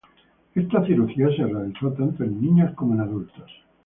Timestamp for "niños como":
2.41-2.95